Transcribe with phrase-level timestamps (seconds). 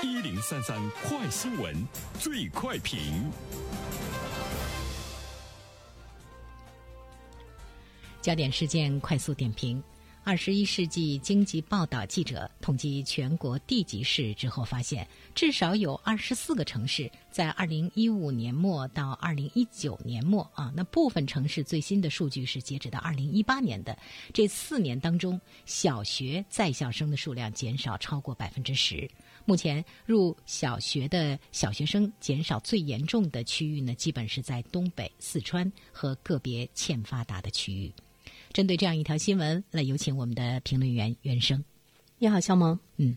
[0.00, 1.74] 一零三三快新闻，
[2.20, 3.28] 最快评。
[8.22, 9.82] 焦点事件快速点评。
[10.22, 23.98] 二十一世纪经济报道记者统计全国地级市之后发现，至少有二十四个城市在二零一五年末到二零一九年末啊，那部分城市最新的数据是截止到二零一八年的
[24.32, 29.10] 这四年当中，小学在校生的数量减少超过百分之十。
[29.48, 37.90] 目前入小学的小学生减少最严重的区域呢，基本是在东北、四川和个别欠发达的区域。
[38.52, 41.64] 针对这样一条新闻，来有请我们的评论员袁生。
[42.18, 42.78] 你好，肖萌。
[42.98, 43.16] 嗯，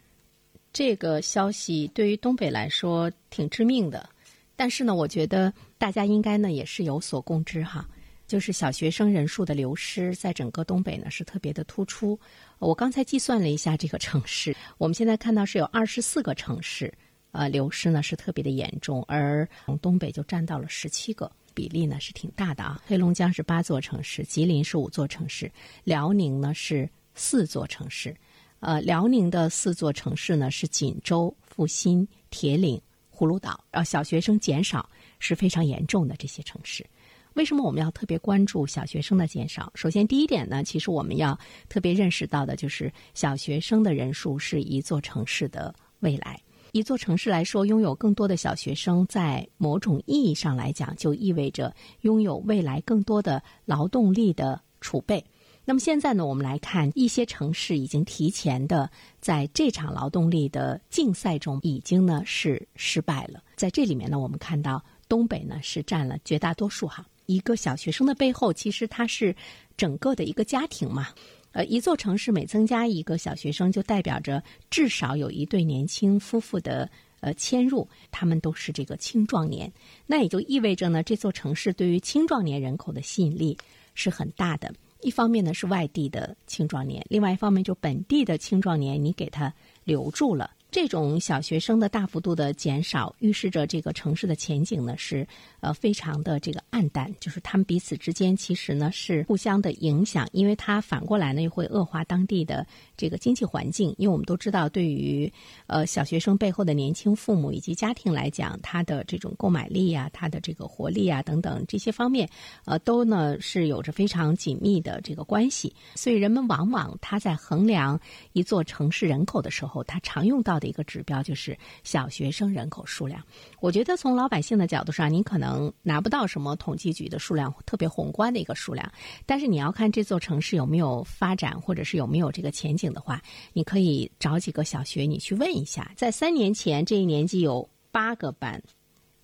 [0.72, 4.10] 这个消息对于东北来说挺致命的，
[4.56, 7.86] 但是呢，我觉得大家应该呢也是有所共知哈，
[8.32, 12.18] 就是小学生人数的流失在整个东北呢是特别的突出。
[12.60, 16.94] 我刚才计算了一下这个城市，我们现在看到是有二十四个城市，
[17.34, 19.46] 呃，流失呢是特别的严重，而
[19.82, 21.30] 东北就占到了十七个。
[21.54, 25.52] 比例呢是挺大的啊，黑龙江是八座城市，吉林是五座城市，
[25.84, 28.16] 辽宁呢是四座城市。
[28.62, 32.82] 呃，辽宁的四座城市呢是锦州、阜新、铁岭、
[33.14, 33.62] 葫芦岛。
[33.72, 36.86] 呃，小学生减少是非常严重的这些城市。
[37.34, 39.72] 为什么我们要特别关注小学生的减少？
[39.74, 41.38] 首先，第一点呢，其实我们要
[41.70, 46.40] 特别认识到的就是小学生的人数是一座城市的未来。
[46.74, 55.24] 一座城市来说，拥有更多的小学生，在某种意义上来讲，就意味着拥有未来更多的劳动力的储备。
[55.64, 63.44] 那么现在呢，我们来看一些城市已经提前的在这场劳动力的竞赛中已经呢是失败了。
[63.56, 67.06] 在这里面呢，我们看到东北呢是占了绝大多数哈。
[67.34, 69.36] 一个小学生的背后，其实它是
[69.78, 71.10] 整个的一个家庭嘛。
[71.54, 76.90] 呃，一座城市每增加一个小学生，就代表着至少有一对年轻夫妇的
[77.20, 79.72] 呃迁入，他们都是这个青壮年。
[80.08, 83.58] 那也就意味着呢，这座城市对于青壮年人口的吸引力
[83.96, 84.74] 是很大的。
[85.02, 90.52] 一方面呢是外地的青壮年，另外一方面就本地的青壮年，你给他留住了。
[90.72, 95.28] 这种小学生的大幅度的减少，预示着这个城市的前景呢是
[95.60, 102.66] 呃非常的这个暗淡，就是他们彼此之间其实呢是互相的影响，因为它反过来呢又会恶化当地的
[103.02, 103.94] 这个经济环境。
[103.98, 105.32] 因为我们都知道，对于
[105.68, 112.30] 呃小学生背后的年轻父母以及家庭来讲，他的这种购买力啊，他的这个活力啊等等这些方面，
[112.66, 115.76] 呃都呢是有着非常紧密的这个关系。
[115.96, 118.00] 所以人们往往他在衡量
[118.32, 120.52] 一座城市人口的时候，他常用到。
[120.62, 123.20] 的一个指标就是小学生人口数量。
[123.62, 128.92] 我觉得从老百姓的角度上，你可能拿不到什么统计局的数量特别宏观的一个数量，
[129.26, 133.22] 但是你要看这座城市有没有发展，或者是有没有这个前景的话，
[133.54, 138.62] 你可以找几个小学，你去问一下，在三年前这一年级有八个班。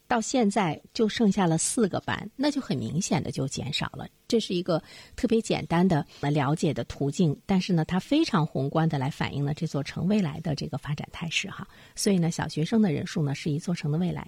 [0.10, 4.08] 到现在就剩下了四个班，那就很明显的就减少了。
[4.26, 4.82] 这是一个
[5.18, 11.68] 特别简单的了解的途径，但是呢，它非常宏观的来反映了这座城未来的这个发展态势哈。
[11.94, 14.26] 所以呢，小学生的人数呢是一座城的未来。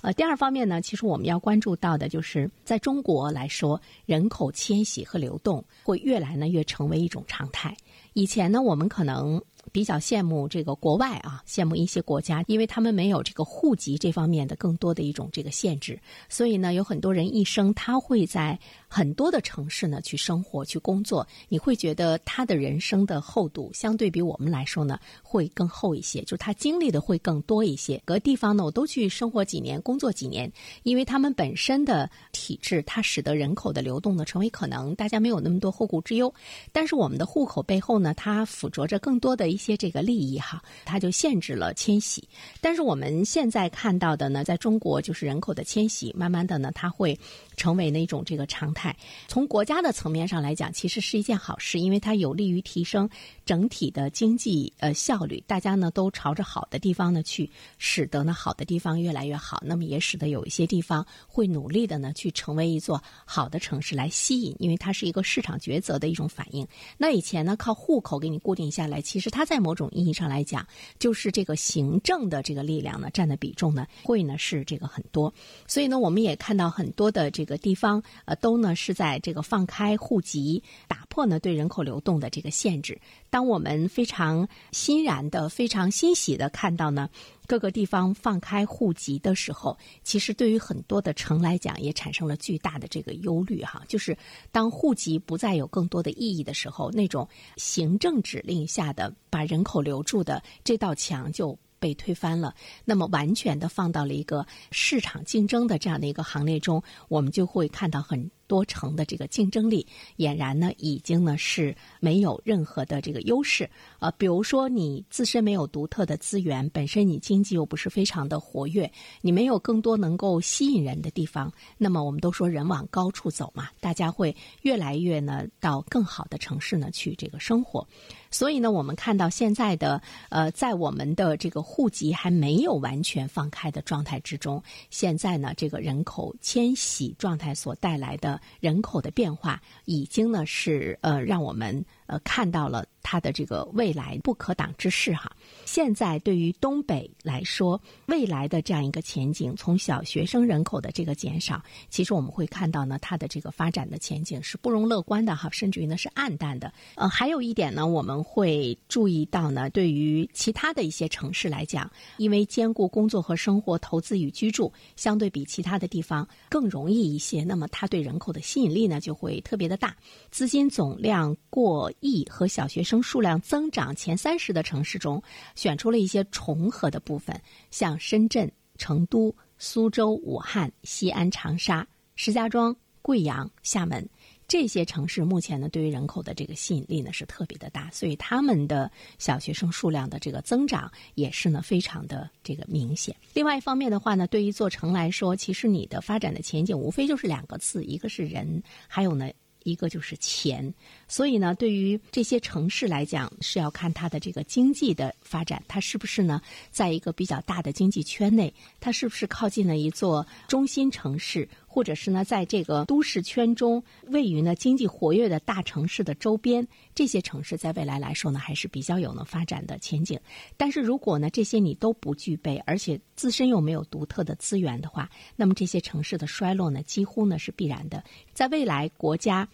[0.00, 7.72] 呃，第二方面呢，其实我们要关注到的就是在中国来说，人口迁徙和流动会越来呢越成为一种常态。
[8.12, 9.42] 以前呢，我们可能。
[9.72, 28.00] 比较羡慕这个国外啊，羡慕一些国家，因为他们没有这个户籍这方面的更多的一种这个限制，所以呢，有很多人一生他会在很多的城市呢去生活、去工作，你会觉得他的人生的厚度相对比我们来说呢会更厚一些，就是他经历的会更多一些。
[28.04, 30.50] 各地方呢，我都去生活几年、工作几年，
[30.82, 36.32] 因为他们本身的体制，它使得人口的流动呢成为可能，大家没有那么多后顾之忧。
[36.72, 42.26] 但是我们的户口背后呢，它附着着更多的一些这个利益哈，它就限制了迁徙。
[42.60, 47.18] 但是我们现在看到的呢，在中国就是人口的迁徙，慢慢的呢，它会
[47.56, 48.96] 成为那种这个常态。
[49.28, 53.08] 从国家的层面上来讲，其实是一件好事，因为它有利于提升
[53.44, 55.42] 整体的经济呃效率。
[55.46, 59.60] 大家呢都朝着好的地方呢去，使得呢好的地方越来越好。
[59.66, 66.66] 那么也使得有一些地方会努力的呢去成为一座好的城市来吸引，因为它是一个市场抉择的一种反应。
[66.96, 69.39] 那以前呢靠户口给你固定下来，其实它。
[69.40, 70.66] 它在某种意义上来讲，
[70.98, 75.32] 就是这个行政的这个力量呢，占的比重呢，会呢是这个很多。
[75.66, 83.00] 所以呢，我们也看到很多的这个地方，呃，都呢是在这个放开户籍，打破呢对人口流动的这个限制。
[83.30, 87.08] 当我们非常欣然的、非常欣喜的看到呢。
[87.46, 93.82] 各个地方放开户籍的时候，其实对于很多的城来讲，也产生了巨大的这个忧虑哈。
[93.88, 94.16] 就是
[94.52, 102.54] 当户籍不再有更多的意义的时候，那种行政指令下的把人口留住的这道墙就被推翻了，
[102.84, 108.30] 那么完全的放到了一个市场竞争的这样的一个行列中，我们就会看到很。
[108.50, 109.86] 多成的这个竞争力，
[110.16, 113.70] 俨然呢已经呢是没有任何的这个优势。
[114.00, 127.86] 呃，比如说你自身没有独特的资源，本身你经济又不是非常的活跃，你没有更多能够吸引人的地方，那么我们都说人往高处走嘛，大家会越来越呢到更好的城市呢去这个生活。
[128.30, 141.84] 所以呢，我们看到现在的呃，在我们的这个户籍还没有完全放开的状态之中，现在呢，这个人口迁徙状态所带来的人口的变化，已经呢是呃，让我们。
[142.10, 145.30] 呃，看到了它的这个未来不可挡之势哈。
[145.64, 156.72] 现在对于东北来说，未来的这样一个前景，从小学生人口的这个减少，其实我们会看到呢，它的这个发展的前景是不容乐观的哈，甚至于呢是暗淡的。
[156.96, 169.94] 呃，还有一点呢，我们会注意到呢，对于其他的一些城市来讲，因为兼顾工作和生活、投资与居住，相对比其他的地方更容易一些，那么它对人口的吸引力呢就会特别的大，
[170.32, 171.88] 资金总量过。
[172.00, 175.22] 亿和小学生数量增长前三十的城市中，
[175.54, 181.86] 选出了一些重合的部分，像深圳、成都、苏州、武汉、西安、长沙、
[182.16, 184.08] 石家庄、贵阳、厦门
[184.48, 193.14] 这些城市，目前呢对于人口的这个吸引力呢是特别的大，所以他们的小学生数量的这个增长也是呢非常的这个明显。
[193.32, 199.30] 另外一方面的话呢，对于一座城来说，其实你的发展的前景无非就是两个字，一个是人，还有呢。
[199.64, 200.72] 一个就是钱，
[201.08, 206.40] 所以呢，对于这些城市来讲，是要看它的这个经济的发展，它是不是呢，
[206.70, 211.48] 在一个比较大的经济圈内，它是不是靠近了一座中心城市。
[211.72, 220.18] 或者是呢，在这个都市圈中，位于呢经济活跃的大城市的周边，这些城市在未来来说呢，还是比较有呢发展的前景。
[220.56, 228.02] 但是如果呢这些你都不具备，而且自身又没有独特的资源的话，那么这些城市的衰落呢，几乎呢是必然的。
[228.34, 229.48] 在未来，国家。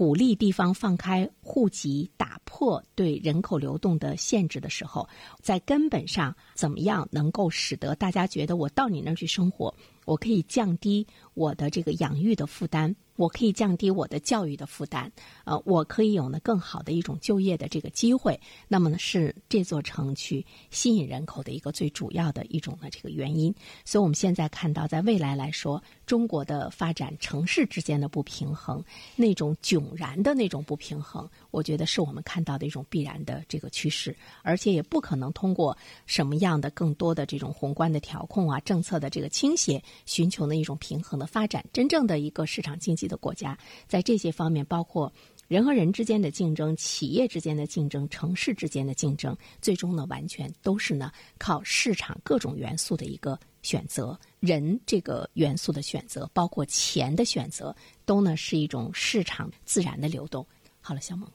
[0.00, 5.06] 鼓励地方放开户籍，打破对人口流动的限制的时候，
[5.42, 9.74] 在根本上怎么样能够使得大家觉得我到你那儿去生活，
[10.06, 12.96] 我可以降低我的这个养育的负担。
[13.20, 15.12] 我可以降低我的教育的负担，
[15.44, 18.40] 呃，我可以有呢更好的一种就业的这个机会。
[18.66, 23.54] 那么呢，是这座城去吸引人口的一个最主要的一种的这个原因。
[23.84, 28.82] 所以，我们现在看到，在未来来说，中国的发展城市之间的不平衡，
[29.16, 35.76] 那种迥然的那种不平衡，我觉得是我们看到的一种必然的这个趋势，而且也不可能通过
[36.06, 41.62] 什么样的更多的这种宏观的调控啊、政策的这个倾斜，寻求的一种平衡的发展。
[41.70, 43.09] 真正的一个市场经济。
[43.10, 45.12] 的国家在这些方面，包括
[45.48, 57.74] 人和人之间的竞争、企业之间的竞争、城市之间的竞争，最终呢，完全都是呢靠市场各种元素的一个选择，人这个元素的选择，包括钱的选择，
[58.06, 60.46] 都呢是一种市场自然的流动。
[60.80, 61.28] 好了，小萌，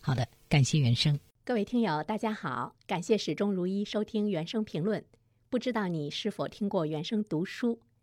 [0.00, 5.04] 好的，感谢原生，各位听友，大家好，感谢始终如一收听原声评论。
[5.50, 7.80] 不知道你是否听过原声读书？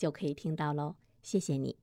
[0.00, 1.76] 就可以听到喽，谢谢你。